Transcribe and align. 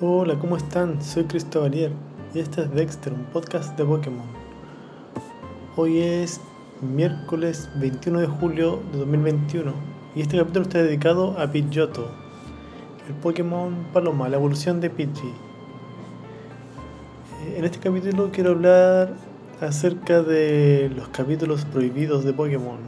Hola, 0.00 0.38
¿cómo 0.38 0.56
están? 0.56 1.02
Soy 1.02 1.24
Cristóbalier 1.24 1.90
y 2.32 2.38
este 2.38 2.60
es 2.62 2.70
Dexter, 2.70 3.12
un 3.12 3.24
podcast 3.24 3.76
de 3.76 3.84
Pokémon. 3.84 4.28
Hoy 5.74 5.98
es 5.98 6.40
miércoles 6.80 7.68
21 7.80 8.20
de 8.20 8.26
julio 8.28 8.80
de 8.92 8.98
2021 8.98 9.72
y 10.14 10.20
este 10.20 10.38
capítulo 10.38 10.62
está 10.66 10.78
dedicado 10.78 11.36
a 11.36 11.50
Pidgeotto, 11.50 12.12
el 13.08 13.14
Pokémon 13.16 13.88
Paloma, 13.92 14.28
la 14.28 14.36
evolución 14.36 14.80
de 14.80 14.88
Pidgey. 14.88 15.32
En 17.56 17.64
este 17.64 17.80
capítulo 17.80 18.30
quiero 18.30 18.50
hablar 18.50 19.14
acerca 19.60 20.22
de 20.22 20.92
los 20.94 21.08
capítulos 21.08 21.64
prohibidos 21.64 22.22
de 22.22 22.32
Pokémon. 22.32 22.78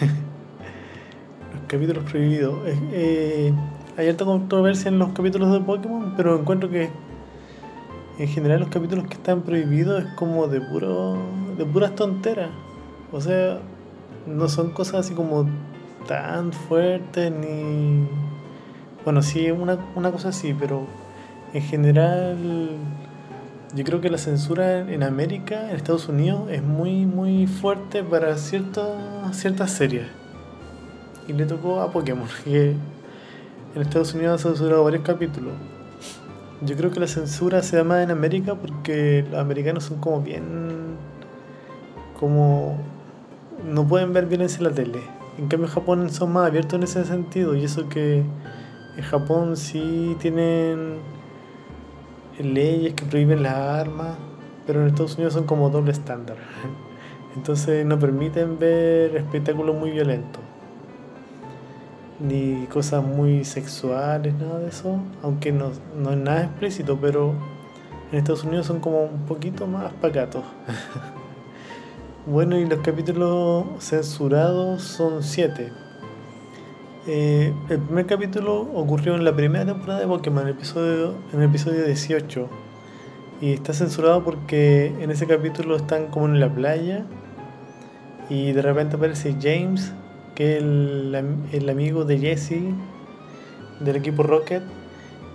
los 1.54 1.62
capítulos 1.68 2.02
prohibidos. 2.10 2.58
Eh, 2.66 3.52
hay 4.00 4.08
alta 4.08 4.24
controversia 4.24 4.88
en 4.88 4.98
los 4.98 5.12
capítulos 5.12 5.52
de 5.52 5.60
Pokémon, 5.60 6.14
pero 6.16 6.38
encuentro 6.40 6.70
que 6.70 6.88
en 8.18 8.28
general 8.28 8.60
los 8.60 8.70
capítulos 8.70 9.06
que 9.06 9.14
están 9.14 9.42
prohibidos 9.42 10.02
es 10.02 10.10
como 10.14 10.48
de 10.48 10.62
puro 10.62 11.18
de 11.58 11.66
puras 11.66 11.94
tonteras. 11.94 12.48
O 13.12 13.20
sea, 13.20 13.58
no 14.26 14.48
son 14.48 14.70
cosas 14.70 15.06
así 15.06 15.14
como 15.14 15.46
tan 16.06 16.52
fuertes 16.52 17.30
ni 17.30 18.08
bueno, 19.04 19.20
sí, 19.20 19.50
una, 19.50 19.78
una 19.94 20.10
cosa 20.10 20.30
así, 20.30 20.54
pero 20.58 20.86
en 21.52 21.62
general 21.62 22.70
yo 23.74 23.84
creo 23.84 24.00
que 24.00 24.08
la 24.08 24.18
censura 24.18 24.78
en 24.78 25.02
América, 25.02 25.68
en 25.68 25.76
Estados 25.76 26.08
Unidos, 26.08 26.50
es 26.50 26.62
muy, 26.62 27.04
muy 27.04 27.46
fuerte 27.46 28.02
para 28.02 28.36
ciertas, 28.38 28.86
ciertas 29.32 29.72
series. 29.72 30.06
Y 31.28 31.34
le 31.34 31.44
tocó 31.44 31.82
a 31.82 31.92
Pokémon, 31.92 32.28
que 32.44 32.76
en 33.74 33.82
Estados 33.82 34.14
Unidos 34.14 34.40
ha 34.40 34.48
censurado 34.48 34.84
varios 34.84 35.02
capítulos. 35.02 35.52
Yo 36.62 36.76
creo 36.76 36.90
que 36.90 37.00
la 37.00 37.06
censura 37.06 37.62
se 37.62 37.76
da 37.76 37.84
más 37.84 38.02
en 38.02 38.10
América 38.10 38.54
porque 38.54 39.24
los 39.30 39.40
americanos 39.40 39.84
son 39.84 39.98
como 39.98 40.20
bien. 40.20 40.96
como. 42.18 42.78
no 43.64 43.86
pueden 43.86 44.12
ver 44.12 44.26
violencia 44.26 44.58
en 44.58 44.64
la 44.64 44.70
tele. 44.72 45.00
En 45.38 45.48
cambio, 45.48 45.68
en 45.68 45.74
Japón 45.74 46.10
son 46.10 46.32
más 46.32 46.48
abiertos 46.48 46.74
en 46.74 46.82
ese 46.82 47.04
sentido. 47.04 47.54
Y 47.54 47.64
eso 47.64 47.88
que 47.88 48.24
en 48.96 49.02
Japón 49.04 49.56
sí 49.56 50.16
tienen 50.20 50.98
leyes 52.38 52.94
que 52.94 53.04
prohíben 53.04 53.42
las 53.42 53.54
armas, 53.54 54.16
pero 54.66 54.80
en 54.80 54.88
Estados 54.88 55.14
Unidos 55.14 55.34
son 55.34 55.44
como 55.44 55.70
doble 55.70 55.92
estándar. 55.92 56.36
Entonces 57.36 57.86
no 57.86 57.98
permiten 57.98 58.58
ver 58.58 59.16
espectáculos 59.16 59.76
muy 59.76 59.92
violentos 59.92 60.49
ni 62.20 62.66
cosas 62.66 63.02
muy 63.02 63.44
sexuales, 63.44 64.34
nada 64.34 64.58
de 64.58 64.68
eso, 64.68 64.98
aunque 65.22 65.52
no, 65.52 65.70
no 65.96 66.10
es 66.10 66.18
nada 66.18 66.44
explícito, 66.44 66.98
pero 67.00 67.34
en 68.12 68.18
Estados 68.18 68.44
Unidos 68.44 68.66
son 68.66 68.80
como 68.80 69.04
un 69.04 69.26
poquito 69.26 69.66
más 69.66 69.92
pacatos. 69.94 70.44
bueno, 72.26 72.58
y 72.58 72.66
los 72.66 72.80
capítulos 72.80 73.64
censurados 73.78 74.82
son 74.82 75.22
siete. 75.22 75.72
Eh, 77.06 77.54
el 77.70 77.78
primer 77.78 78.06
capítulo 78.06 78.60
ocurrió 78.74 79.14
en 79.14 79.24
la 79.24 79.34
primera 79.34 79.64
temporada 79.64 80.00
de 80.00 80.06
Pokémon, 80.06 80.46
el 80.46 80.50
episodio, 80.50 81.14
en 81.32 81.40
el 81.40 81.48
episodio 81.48 81.84
18. 81.84 82.48
Y 83.40 83.54
está 83.54 83.72
censurado 83.72 84.22
porque 84.22 84.94
en 85.00 85.10
ese 85.10 85.26
capítulo 85.26 85.76
están 85.76 86.08
como 86.08 86.26
en 86.26 86.40
la 86.40 86.54
playa 86.54 87.06
y 88.28 88.52
de 88.52 88.60
repente 88.60 88.96
aparece 88.96 89.34
James 89.40 89.94
que 90.40 90.56
es 90.56 90.62
el, 90.62 91.68
amigo 91.68 92.06
de 92.06 92.18
Jesse 92.18 92.62
del 93.78 93.96
equipo 93.96 94.22
Rocket 94.22 94.62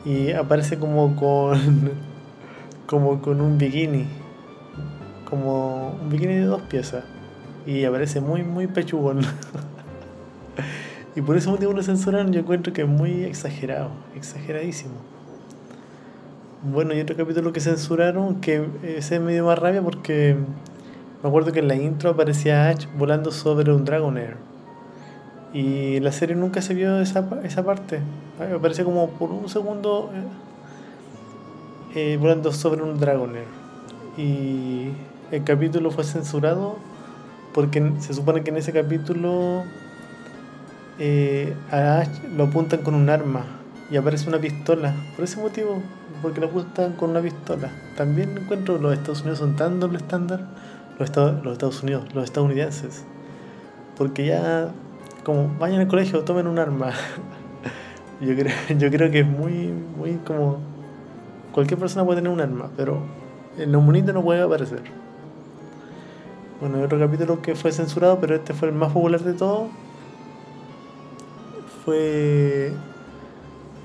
y 0.04 0.32
aparece 0.32 0.80
como 0.80 1.16
con 1.16 1.92
como 2.88 3.22
con 3.22 3.40
un 3.40 3.60
bikini 3.60 4.08
como 5.30 5.90
un 6.02 6.10
bikini 6.10 6.34
de 6.34 6.46
dos 6.46 6.64
piezas 6.64 7.04
y 7.68 7.84
aparece 7.86 8.20
muy 8.20 8.42
muy 8.42 8.66
pechugón. 8.66 9.22
Y 11.18 11.22
por 11.22 11.38
ese 11.38 11.50
motivo 11.50 11.72
lo 11.72 11.84
censuran 11.84 12.34
yo 12.34 12.42
encuentro 12.42 12.74
que 12.74 12.82
es 12.82 12.88
muy 12.88 13.26
exagerado 13.26 13.92
exageradísimo. 14.16 14.96
Bueno 16.64 16.96
y 16.96 17.00
otro 17.00 17.16
capítulo 17.16 17.54
que 17.54 17.60
censuraron 17.60 18.42
que 18.42 18.68
ese 18.82 19.20
me 19.20 19.34
dio 19.34 19.46
más 19.46 19.60
rabia 19.60 19.84
porque 19.84 20.36
me 21.22 21.30
acuerdo 21.30 21.52
que 21.52 21.60
en 21.60 21.68
la 21.68 21.76
intro 21.76 22.10
aparecía 22.10 22.70
Ash 22.70 22.88
volando 22.98 23.32
sobre 23.32 23.72
un 23.72 23.86
Dragonair 23.86 24.55
y 25.56 26.02
la 26.02 26.12
serie 26.12 26.36
nunca 26.36 26.62
se 26.62 26.74
vio 26.74 27.00
esa, 27.00 27.26
esa 27.44 27.64
parte. 27.64 28.02
Me 28.38 28.60
parece 28.60 28.84
como 28.84 29.12
por 29.12 29.32
un 29.32 29.48
segundo 29.48 30.12
eh, 31.96 32.14
eh, 32.14 32.18
volando 32.18 32.52
sobre 32.52 32.84
un 32.84 33.00
Dragonair. 33.00 33.46
Y 34.18 34.90
el 35.32 35.44
capítulo 35.46 35.92
fue 35.92 36.04
censurado 36.04 36.76
porque 37.54 37.94
se 38.00 38.14
supone 38.14 38.44
que 38.44 38.50
en 38.50 38.58
ese 38.58 38.74
capítulo 38.74 39.64
eh, 41.00 41.56
a 41.72 42.00
Ash 42.00 42.10
lo 42.36 42.44
apuntan 42.44 42.82
con 42.82 42.94
un 42.94 43.10
arma 43.10 43.46
y 43.90 43.96
aparece 43.96 44.28
una 44.28 44.40
pistola. 44.40 44.94
Por 45.16 45.24
ese 45.24 45.40
motivo, 45.40 45.82
porque 46.22 46.42
lo 46.42 46.48
apuntan 46.48 46.92
con 46.98 47.12
una 47.12 47.22
pistola. 47.22 47.70
También 47.96 48.38
encuentro 48.38 48.78
los 48.78 48.92
Estados 48.92 49.22
Unidos 49.22 49.40
son 49.40 49.56
tan 49.56 49.80
doble 49.80 50.00
estándar, 50.00 50.42
los 51.00 51.08
Estados 51.08 51.82
Unidos, 51.82 52.14
los 52.14 52.26
estadounidenses. 52.26 53.06
Porque 53.96 54.26
ya 54.26 54.74
como 55.26 55.50
vayan 55.60 55.82
al 55.82 55.88
colegio, 55.88 56.24
tomen 56.24 56.48
un 56.48 56.60
arma. 56.60 56.92
yo, 58.22 58.36
creo, 58.36 58.54
yo 58.78 58.90
creo 58.92 59.12
que 59.12 59.20
es 59.22 59.28
muy, 59.28 59.74
muy 59.98 60.14
como... 60.26 60.60
Cualquier 61.52 61.80
persona 61.80 62.06
puede 62.06 62.20
tener 62.22 62.32
un 62.32 62.42
arma, 62.42 62.70
pero 62.78 63.00
en 63.58 63.72
los 63.72 63.84
no 63.84 64.22
puede 64.22 64.42
aparecer. 64.42 64.82
Bueno, 66.60 66.78
hay 66.78 66.84
otro 66.84 67.00
capítulo 67.00 67.42
que 67.42 67.56
fue 67.56 67.72
censurado, 67.72 68.20
pero 68.20 68.36
este 68.36 68.54
fue 68.54 68.68
el 68.68 68.76
más 68.76 68.92
popular 68.92 69.22
de 69.22 69.34
todos. 69.34 69.70
Fue 71.84 72.74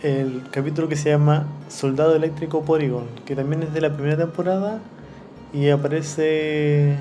el 0.02 0.42
capítulo 0.50 0.88
que 0.88 0.96
se 0.96 1.10
llama 1.10 1.46
Soldado 1.68 2.16
Eléctrico 2.16 2.62
Porygon, 2.62 3.06
que 3.24 3.36
también 3.36 3.62
es 3.62 3.72
de 3.72 3.80
la 3.80 3.92
primera 3.94 4.16
temporada 4.16 4.80
y 5.52 5.68
aparece 5.68 6.96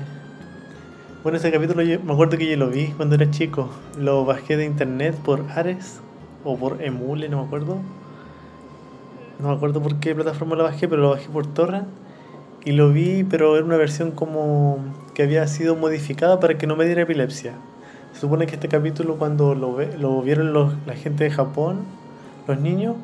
bueno, 1.22 1.36
ese 1.36 1.52
capítulo 1.52 1.82
me 1.84 2.12
acuerdo 2.12 2.38
que 2.38 2.48
yo 2.48 2.56
lo 2.56 2.70
vi 2.70 2.88
cuando 2.96 3.14
era 3.14 3.30
chico. 3.30 3.68
Lo 3.98 4.24
bajé 4.24 4.56
de 4.56 4.64
internet 4.64 5.14
por 5.16 5.44
Ares 5.54 6.00
o 6.44 6.56
por 6.56 6.82
Emule, 6.82 7.28
no 7.28 7.40
me 7.42 7.46
acuerdo. 7.46 7.76
No 9.38 9.48
me 9.48 9.54
acuerdo 9.54 9.82
por 9.82 9.96
qué 10.00 10.14
plataforma 10.14 10.56
lo 10.56 10.64
bajé, 10.64 10.88
pero 10.88 11.02
lo 11.02 11.10
bajé 11.10 11.28
por 11.28 11.46
Torrent. 11.46 11.88
Y 12.64 12.72
lo 12.72 12.90
vi, 12.90 13.24
pero 13.24 13.56
era 13.56 13.64
una 13.64 13.76
versión 13.76 14.12
como 14.12 14.78
que 15.14 15.22
había 15.22 15.46
sido 15.46 15.76
modificada 15.76 16.40
para 16.40 16.56
que 16.56 16.66
no 16.66 16.74
me 16.74 16.86
diera 16.86 17.02
epilepsia. 17.02 17.52
Se 18.14 18.20
supone 18.20 18.46
que 18.46 18.54
este 18.54 18.68
capítulo 18.68 19.16
cuando 19.16 19.54
lo, 19.54 19.78
lo 19.98 20.22
vieron 20.22 20.54
la 20.86 20.94
gente 20.94 21.24
de 21.24 21.30
Japón, 21.30 21.80
los 22.48 22.58
niños, 22.58 22.96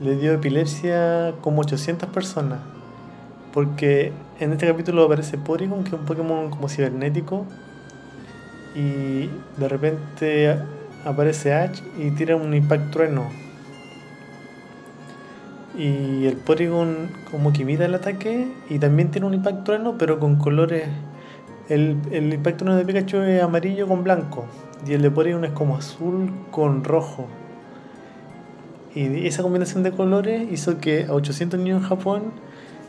le 0.00 0.16
dio 0.16 0.32
epilepsia 0.32 1.34
como 1.40 1.62
800 1.62 2.08
personas. 2.10 2.75
Porque 3.56 4.12
en 4.38 4.52
este 4.52 4.66
capítulo 4.66 5.04
aparece 5.04 5.38
Porygon, 5.38 5.82
que 5.82 5.88
es 5.88 5.94
un 5.94 6.04
Pokémon 6.04 6.50
como 6.50 6.68
cibernético. 6.68 7.46
Y 8.74 9.30
de 9.56 9.66
repente 9.66 10.58
aparece 11.06 11.54
Ash 11.54 11.80
y 11.98 12.10
tira 12.10 12.36
un 12.36 12.52
Impact 12.52 12.90
Trueno. 12.90 13.30
Y 15.74 16.26
el 16.26 16.36
Porygon 16.36 17.08
como 17.30 17.54
que 17.54 17.62
imita 17.62 17.86
el 17.86 17.94
ataque 17.94 18.46
y 18.68 18.78
también 18.78 19.10
tiene 19.10 19.26
un 19.26 19.32
Impact 19.32 19.64
Trueno, 19.64 19.96
pero 19.96 20.20
con 20.20 20.36
colores. 20.36 20.90
El, 21.70 21.96
el 22.10 22.34
Impact 22.34 22.58
Trueno 22.58 22.76
de 22.76 22.84
Pikachu 22.84 23.22
es 23.22 23.42
amarillo 23.42 23.88
con 23.88 24.04
blanco. 24.04 24.44
Y 24.86 24.92
el 24.92 25.00
de 25.00 25.10
Porygon 25.10 25.46
es 25.46 25.52
como 25.52 25.78
azul 25.78 26.30
con 26.50 26.84
rojo. 26.84 27.26
Y 28.94 29.26
esa 29.26 29.42
combinación 29.42 29.82
de 29.82 29.92
colores 29.92 30.46
hizo 30.52 30.76
que 30.76 31.06
a 31.06 31.14
800 31.14 31.58
niños 31.58 31.80
en 31.80 31.88
Japón 31.88 32.22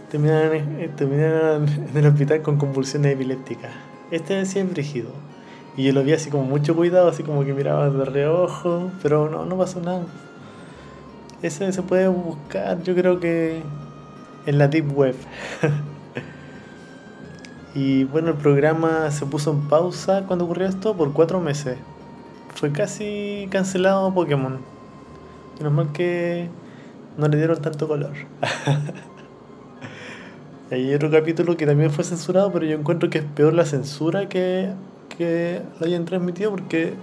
terminaron, 0.10 0.56
eh, 0.56 0.92
en 1.00 1.98
el 1.98 2.08
hospital 2.08 2.42
con 2.42 2.58
convulsiones 2.58 3.14
epilépticas. 3.14 3.72
Este 4.12 4.46
sí 4.46 4.60
es 4.60 4.70
brígido. 4.70 5.10
Y 5.76 5.84
yo 5.84 5.94
lo 5.94 6.04
vi 6.04 6.14
así 6.14 6.30
como 6.30 6.44
mucho 6.44 6.76
cuidado, 6.76 7.10
así 7.10 7.24
como 7.24 7.46
que 7.46 7.54
miraba 7.54 7.90
de 7.90 8.06
reojo, 8.06 8.92
pero 9.04 9.30
no, 9.30 9.46
no 9.46 9.58
pasó 9.58 9.80
nada. 9.80 10.06
Ese 11.42 11.72
se 11.72 11.84
puede 11.84 12.08
buscar, 12.08 12.82
yo 12.82 12.96
creo 12.96 13.20
que 13.20 13.62
en 14.48 14.58
la 14.58 14.68
Deep 14.68 14.98
Web. 14.98 15.16
y 17.76 18.06
bueno, 18.06 18.30
el 18.30 18.38
programa 18.38 19.12
se 19.12 19.26
puso 19.28 19.52
en 19.52 19.68
pausa 19.68 20.24
cuando 20.26 20.46
ocurrió 20.46 20.68
esto 20.68 20.96
por 20.96 21.14
cuatro 21.14 21.40
meses. 21.42 21.78
Fue 22.56 22.72
casi 22.72 23.48
cancelado 23.52 24.12
Pokémon. 24.14 24.60
Menos 25.60 25.74
mal 25.74 25.92
que 25.92 26.50
no 27.18 27.28
le 27.28 27.38
dieron 27.38 27.62
tanto 27.62 27.88
color. 27.88 28.14
Hay 30.70 30.94
otro 30.94 31.10
capítulo 31.10 31.56
que 31.56 31.66
también 31.66 31.92
fue 31.92 32.04
censurado, 32.04 32.52
pero 32.52 32.66
yo 32.66 32.78
encuentro 32.78 33.10
que 33.10 33.20
es 33.20 33.24
peor 33.24 33.54
la 33.54 33.66
censura 33.66 34.28
que, 34.28 34.74
que 35.18 35.62
lo 35.80 35.86
hayan 35.86 36.04
transmitido 36.04 36.52
porque 36.52 36.94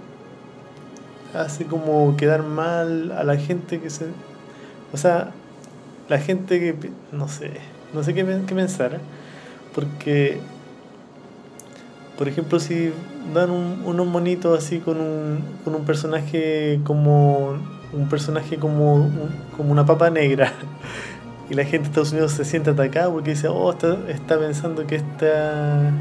hace 1.33 1.65
como 1.65 2.15
quedar 2.15 2.43
mal 2.43 3.11
a 3.11 3.23
la 3.23 3.37
gente 3.37 3.79
que 3.79 3.89
se... 3.89 4.05
O 4.93 4.97
sea, 4.97 5.31
la 6.09 6.19
gente 6.19 6.59
que, 6.59 6.91
no 7.11 7.27
sé, 7.27 7.53
no 7.91 8.03
sé 8.03 8.13
qué, 8.13 8.23
qué 8.45 8.53
pensar, 8.53 8.99
porque, 9.73 10.37
por 12.19 12.27
ejemplo, 12.27 12.59
si 12.59 12.91
dan 13.33 13.49
un, 13.49 13.81
unos 13.83 14.05
monitos 14.05 14.57
así 14.57 14.77
con 14.77 15.01
un, 15.01 15.43
con 15.63 15.73
un 15.73 15.85
personaje 15.85 16.79
como 16.83 17.57
un 17.93 18.09
personaje 18.09 18.57
como, 18.57 19.09
como 19.57 19.71
una 19.71 19.85
papa 19.85 20.09
negra 20.09 20.53
y 21.49 21.53
la 21.53 21.63
gente 21.63 21.79
de 21.79 21.89
Estados 21.89 22.11
Unidos 22.11 22.31
se 22.31 22.45
siente 22.45 22.71
atacada 22.71 23.11
porque 23.11 23.31
dice, 23.31 23.47
oh, 23.47 23.71
está, 23.71 23.97
está 24.09 24.39
pensando 24.39 24.87
que 24.87 24.95
está, 24.95 25.91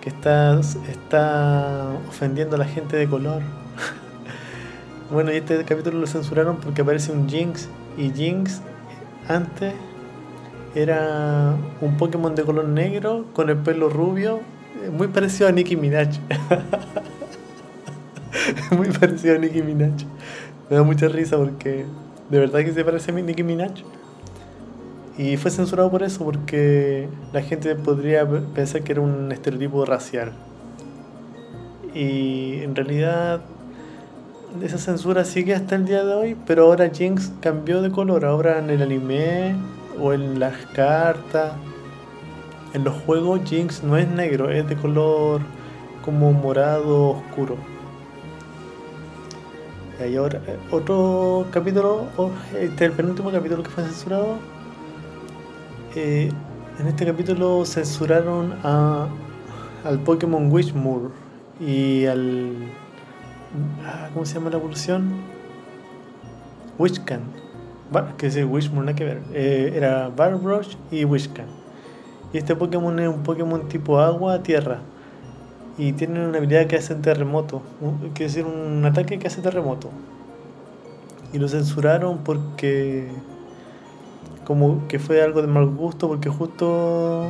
que 0.00 0.10
está, 0.10 0.60
está 0.90 1.88
ofendiendo 2.08 2.56
a 2.56 2.58
la 2.58 2.66
gente 2.66 2.96
de 2.96 3.08
color. 3.08 3.42
bueno, 5.10 5.32
y 5.32 5.36
este 5.36 5.64
capítulo 5.64 6.00
lo 6.00 6.06
censuraron 6.06 6.56
porque 6.56 6.82
aparece 6.82 7.12
un 7.12 7.28
Jinx 7.28 7.68
y 7.96 8.10
Jinx 8.10 8.60
antes 9.28 9.72
era 10.74 11.56
un 11.80 11.96
Pokémon 11.96 12.34
de 12.34 12.42
color 12.42 12.68
negro 12.68 13.26
con 13.32 13.48
el 13.48 13.56
pelo 13.58 13.88
rubio, 13.88 14.40
eh, 14.82 14.90
muy 14.90 15.08
parecido 15.08 15.48
a 15.48 15.52
Nicki 15.52 15.76
Minaj. 15.76 16.08
muy 18.76 18.90
parecido 18.90 19.36
a 19.36 19.38
Nicki 19.38 19.62
Minaj. 19.62 20.04
Me 20.68 20.76
da 20.76 20.82
mucha 20.82 21.08
risa 21.08 21.36
porque 21.36 21.86
de 22.28 22.38
verdad 22.38 22.60
que 22.60 22.72
se 22.72 22.84
parece 22.84 23.12
a 23.12 23.14
Nicki 23.14 23.42
Minaj. 23.42 23.82
Y 25.16 25.36
fue 25.36 25.50
censurado 25.50 25.90
por 25.90 26.02
eso, 26.02 26.24
porque 26.24 27.08
la 27.32 27.42
gente 27.42 27.74
podría 27.76 28.28
pensar 28.28 28.82
que 28.82 28.92
era 28.92 29.00
un 29.00 29.30
estereotipo 29.30 29.84
racial. 29.84 30.32
Y 31.94 32.62
en 32.62 32.74
realidad 32.74 33.40
esa 34.62 34.78
censura 34.78 35.24
sigue 35.24 35.54
hasta 35.54 35.76
el 35.76 35.84
día 35.84 36.04
de 36.04 36.14
hoy, 36.14 36.36
pero 36.46 36.64
ahora 36.64 36.90
Jinx 36.92 37.32
cambió 37.40 37.80
de 37.80 37.90
color. 37.90 38.24
Ahora 38.24 38.58
en 38.58 38.70
el 38.70 38.82
anime 38.82 39.54
o 40.00 40.12
en 40.12 40.40
las 40.40 40.54
cartas, 40.74 41.52
en 42.72 42.82
los 42.82 42.94
juegos 43.02 43.40
Jinx 43.44 43.84
no 43.84 43.96
es 43.96 44.08
negro, 44.08 44.50
es 44.50 44.68
de 44.68 44.74
color 44.74 45.42
como 46.04 46.32
morado 46.32 47.10
oscuro. 47.10 47.56
Y 50.00 50.16
ahora 50.16 50.40
eh, 50.48 50.58
otro 50.72 51.46
capítulo, 51.52 52.06
este 52.58 52.84
es 52.84 52.90
el 52.90 52.92
penúltimo 52.92 53.30
capítulo 53.30 53.62
que 53.62 53.70
fue 53.70 53.84
censurado 53.84 54.38
en 55.96 56.86
este 56.86 57.06
capítulo 57.06 57.64
censuraron 57.64 58.54
a, 58.62 59.08
al 59.84 60.00
Pokémon 60.00 60.50
Wishmoor 60.50 61.12
y 61.60 62.06
al. 62.06 62.52
Ah, 63.84 64.08
¿Cómo 64.12 64.26
se 64.26 64.34
llama 64.34 64.50
la 64.50 64.56
evolución? 64.56 65.22
Wishcan. 66.78 67.20
Que 68.18 68.26
es 68.26 68.36
Wishmoor, 68.36 68.84
nada 68.84 68.96
que 68.96 69.04
ver. 69.04 69.22
Eh, 69.32 69.72
era 69.76 70.08
Barbrush 70.08 70.74
y 70.90 71.04
Wishcan. 71.04 71.46
Y 72.32 72.38
este 72.38 72.56
Pokémon 72.56 72.98
es 72.98 73.08
un 73.08 73.22
Pokémon 73.22 73.68
tipo 73.68 74.00
agua, 74.00 74.42
tierra. 74.42 74.80
Y 75.78 75.92
tiene 75.92 76.26
una 76.26 76.38
habilidad 76.38 76.66
que 76.66 76.76
hace 76.76 76.96
terremoto. 76.96 77.62
Quiere 78.14 78.32
decir, 78.32 78.44
un 78.44 78.84
ataque 78.84 79.18
que 79.18 79.28
hace 79.28 79.40
terremoto. 79.40 79.90
Y 81.32 81.38
lo 81.38 81.48
censuraron 81.48 82.18
porque 82.18 83.08
como 84.44 84.86
que 84.88 84.98
fue 84.98 85.22
algo 85.22 85.42
de 85.42 85.48
mal 85.48 85.66
gusto 85.66 86.08
porque 86.08 86.28
justo 86.28 87.28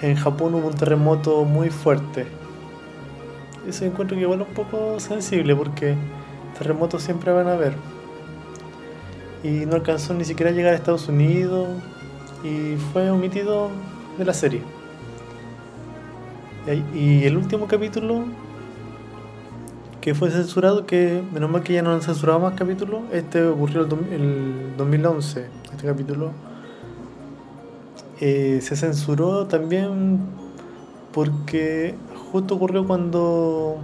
en 0.00 0.16
Japón 0.16 0.54
hubo 0.54 0.68
un 0.68 0.74
terremoto 0.74 1.44
muy 1.44 1.70
fuerte. 1.70 2.26
Eso 3.66 3.84
encuentro 3.84 4.16
que 4.16 4.22
igual 4.22 4.42
un 4.42 4.54
poco 4.54 4.98
sensible 4.98 5.54
porque 5.54 5.94
terremotos 6.58 7.02
siempre 7.02 7.32
van 7.32 7.48
a 7.48 7.52
haber. 7.52 7.74
Y 9.42 9.66
no 9.66 9.74
alcanzó 9.74 10.14
ni 10.14 10.24
siquiera 10.24 10.50
a 10.50 10.54
llegar 10.54 10.72
a 10.72 10.76
Estados 10.76 11.08
Unidos 11.08 11.68
y 12.44 12.76
fue 12.92 13.10
omitido 13.10 13.70
de 14.18 14.24
la 14.24 14.34
serie. 14.34 14.62
Y 16.94 17.24
el 17.24 17.36
último 17.36 17.66
capítulo 17.66 18.24
que 20.02 20.14
fue 20.14 20.32
censurado, 20.32 20.84
que 20.84 21.22
menos 21.32 21.48
mal 21.48 21.62
que 21.62 21.74
ya 21.74 21.82
no 21.82 21.92
han 21.92 22.02
censurado 22.02 22.40
más 22.40 22.54
capítulos, 22.54 23.02
este 23.12 23.44
ocurrió 23.44 23.82
el, 23.82 24.12
el 24.12 24.76
2011, 24.76 25.46
este 25.70 25.86
capítulo. 25.86 26.32
Eh, 28.20 28.58
se 28.62 28.74
censuró 28.74 29.46
también 29.46 30.18
porque 31.12 31.94
justo 32.32 32.56
ocurrió 32.56 32.84
cuando, 32.84 33.76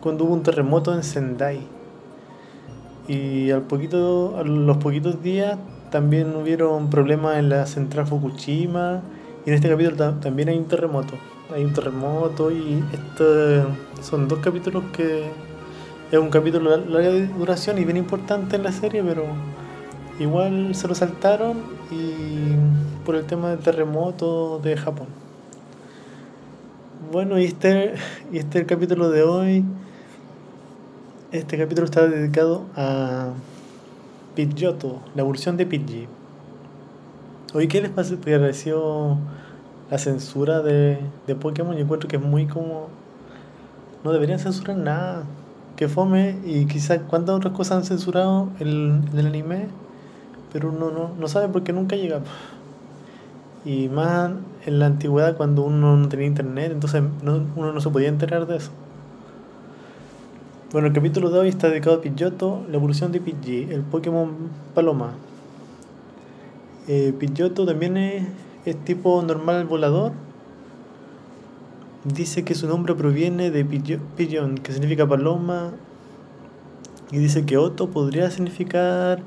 cuando 0.00 0.24
hubo 0.24 0.34
un 0.34 0.44
terremoto 0.44 0.94
en 0.94 1.02
Sendai. 1.02 1.66
Y 3.08 3.50
al 3.50 3.62
poquito, 3.62 4.36
a 4.38 4.44
los 4.44 4.76
poquitos 4.76 5.20
días 5.20 5.58
también 5.90 6.36
hubieron 6.36 6.90
problemas 6.90 7.38
en 7.38 7.48
la 7.48 7.66
central 7.66 8.06
Fukushima 8.06 9.02
y 9.44 9.50
en 9.50 9.54
este 9.56 9.68
capítulo 9.68 10.14
también 10.14 10.48
hay 10.48 10.58
un 10.58 10.66
terremoto 10.66 11.14
hay 11.54 11.64
un 11.64 11.72
terremoto 11.72 12.50
y 12.50 12.84
este 12.92 13.62
son 14.02 14.28
dos 14.28 14.40
capítulos 14.40 14.84
que 14.92 15.30
es 16.10 16.18
un 16.18 16.30
capítulo 16.30 16.76
de 16.76 16.86
larga 16.86 17.10
duración 17.36 17.78
y 17.78 17.84
bien 17.84 17.96
importante 17.96 18.56
en 18.56 18.62
la 18.62 18.72
serie, 18.72 19.02
pero 19.02 19.24
igual 20.18 20.74
se 20.74 20.88
lo 20.88 20.94
saltaron 20.94 21.58
y 21.90 23.04
por 23.04 23.14
el 23.14 23.24
tema 23.24 23.50
del 23.50 23.58
terremoto 23.60 24.58
de 24.58 24.76
Japón. 24.76 25.06
Bueno, 27.12 27.38
y 27.38 27.44
este, 27.44 27.94
y 28.32 28.38
este 28.38 28.58
el 28.58 28.66
capítulo 28.66 29.10
de 29.10 29.22
hoy. 29.22 29.64
Este 31.30 31.58
capítulo 31.58 31.84
está 31.84 32.06
dedicado 32.06 32.64
a 32.74 33.32
Pidgeotto, 34.34 35.00
la 35.14 35.20
evolución 35.22 35.58
de 35.58 35.66
Pidgey. 35.66 36.08
Hoy, 37.52 37.68
¿qué 37.68 37.82
les 37.82 37.90
pareció? 37.90 39.18
La 39.90 39.98
censura 39.98 40.60
de, 40.60 40.98
de 41.26 41.34
Pokémon, 41.34 41.74
yo 41.74 41.82
encuentro 41.82 42.08
que 42.08 42.16
es 42.16 42.22
muy 42.22 42.46
como. 42.46 42.88
No 44.04 44.12
deberían 44.12 44.38
censurar 44.38 44.76
nada. 44.76 45.24
Que 45.76 45.88
fome 45.88 46.36
y 46.44 46.66
quizás 46.66 47.00
cuántas 47.08 47.36
otras 47.36 47.54
cosas 47.54 47.78
han 47.78 47.84
censurado 47.84 48.48
en, 48.58 49.08
el 49.16 49.26
anime, 49.26 49.68
pero 50.52 50.70
uno 50.70 50.90
no, 50.90 51.12
no 51.16 51.28
sabe 51.28 51.48
porque 51.48 51.72
nunca 51.72 51.94
llega. 51.94 52.20
Y 53.64 53.88
más 53.88 54.32
en 54.66 54.78
la 54.80 54.86
antigüedad 54.86 55.36
cuando 55.36 55.62
uno 55.62 55.96
no 55.96 56.08
tenía 56.08 56.26
internet, 56.26 56.72
entonces 56.72 57.02
uno 57.22 57.72
no 57.72 57.80
se 57.80 57.90
podía 57.90 58.08
enterar 58.08 58.46
de 58.46 58.56
eso. 58.56 58.72
Bueno, 60.72 60.88
el 60.88 60.92
capítulo 60.92 61.30
de 61.30 61.38
hoy 61.38 61.48
está 61.48 61.68
dedicado 61.70 61.96
a 61.96 62.00
Pidgeotto, 62.02 62.62
la 62.68 62.76
evolución 62.76 63.10
de 63.10 63.20
Pidgey, 63.20 63.72
el 63.72 63.80
Pokémon 63.80 64.50
Paloma. 64.74 65.12
Eh, 66.88 67.14
Pidgeotto 67.18 67.64
también 67.64 67.96
es 67.96 68.24
es 68.70 68.84
tipo 68.84 69.20
normal 69.22 69.64
volador. 69.66 70.12
Dice 72.04 72.44
que 72.44 72.54
su 72.54 72.68
nombre 72.68 72.94
proviene 72.94 73.50
de 73.50 73.64
pigeon, 73.64 74.56
que 74.56 74.72
significa 74.72 75.06
paloma. 75.06 75.72
Y 77.10 77.18
dice 77.18 77.46
que 77.46 77.56
Otto 77.56 77.90
podría 77.90 78.30
significar, 78.30 79.20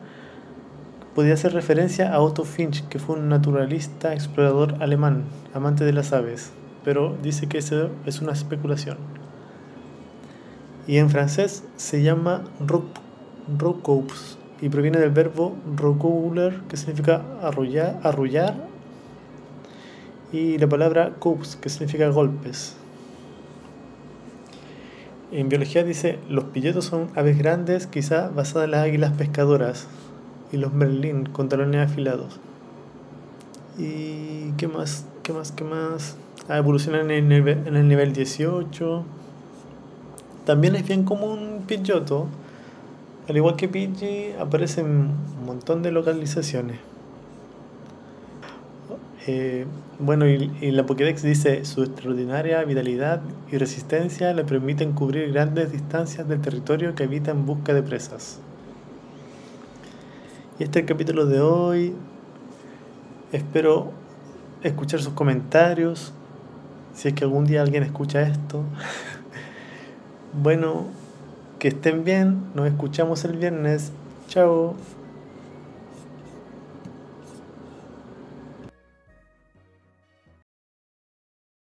podría 1.16 1.34
hacer 1.34 1.54
referencia 1.54 2.14
a 2.14 2.22
Otto 2.22 2.46
Finch, 2.46 2.88
que 2.88 3.00
fue 3.00 3.16
un 3.16 3.28
naturalista 3.28 4.14
explorador 4.14 4.76
alemán, 4.82 5.24
amante 5.54 5.84
de 5.84 5.94
las 5.94 6.14
aves. 6.14 6.52
Pero 6.84 7.18
dice 7.22 7.48
que 7.48 7.58
eso 7.58 7.90
es 8.06 8.22
una 8.22 8.34
especulación. 8.34 8.98
Y 10.88 10.98
en 10.98 11.10
francés 11.10 11.64
se 11.76 12.04
llama 12.04 12.44
Rocoups 13.58 14.38
y 14.62 14.70
proviene 14.70 15.00
del 15.00 15.10
verbo 15.10 15.56
rocouler, 15.76 16.62
que 16.70 16.78
significa 16.78 17.24
arrullar, 17.42 18.00
arrullar 18.04 18.71
y 20.32 20.58
la 20.58 20.68
palabra 20.68 21.16
coups, 21.20 21.56
que 21.56 21.70
significa 21.70 22.08
golpes. 22.10 22.76
En 25.32 25.50
biología 25.50 25.84
dice, 25.84 26.20
los 26.30 26.46
pilletos 26.46 26.86
son 26.86 27.10
aves 27.16 27.38
grandes, 27.38 27.88
quizá 27.88 28.30
basadas 28.30 28.66
en 28.66 28.72
las 28.72 28.86
águilas 28.86 29.14
pescadoras, 29.14 29.88
y 30.52 30.58
los 30.58 30.74
merlín 30.74 31.26
con 31.26 31.48
talones 31.48 31.90
afilados. 31.90 32.40
¿Y 33.78 34.52
qué 34.58 34.68
más? 34.68 35.06
¿Qué 35.24 35.32
más? 35.32 35.52
¿Qué 35.52 35.64
más? 35.64 36.18
Ah, 36.50 36.58
evolucionan 36.58 37.12
en 37.12 37.32
el, 37.32 37.48
en 37.48 37.76
el 37.76 37.88
nivel 37.88 38.12
18. 38.12 39.06
También 40.46 40.76
es 40.76 40.86
bien 40.86 41.04
común 41.04 41.64
Pidgeotto. 41.68 42.28
Al 43.30 43.38
igual 43.38 43.56
que 43.56 43.70
Pidgey, 43.70 44.34
aparece 44.38 44.82
en 44.82 44.88
un 44.88 45.46
montón 45.46 45.82
de 45.84 45.92
localizaciones. 45.92 46.80
Eh, 49.28 49.66
bueno, 50.00 50.28
y, 50.28 50.72
la 50.72 50.86
Pokédex 50.86 51.22
dice, 51.22 51.64
su 51.66 51.84
extraordinaria 51.84 52.64
vitalidad 52.64 53.22
y 53.52 53.58
resistencia 53.58 54.34
le 54.34 54.44
permiten 54.44 54.94
cubrir 54.94 55.32
grandes 55.32 55.72
distancias 55.72 56.28
del 56.28 56.42
territorio 56.42 56.96
que 56.96 57.04
habita 57.04 57.32
en 57.32 57.46
busca 57.46 57.74
de 57.74 57.84
presas. 57.84 58.40
Y 60.60 60.64
este 60.64 60.80
es 60.80 60.84
el 60.84 60.88
capítulo 60.88 61.26
de 61.26 61.40
hoy. 61.40 61.94
Espero 63.32 63.92
escuchar 64.64 65.02
sus 65.02 65.14
comentarios. 65.14 66.14
Si 66.94 67.08
es 67.08 67.14
que 67.14 67.24
algún 67.24 67.46
día 67.46 67.62
alguien 67.62 67.84
escucha 67.84 68.22
esto. 68.24 68.64
bueno, 70.34 70.86
que 71.60 71.70
estén 71.70 72.04
bien. 72.04 72.44
Nos 72.56 72.68
escuchamos 72.68 73.24
el 73.24 73.38
viernes. 73.38 73.92
Chao. 74.28 74.76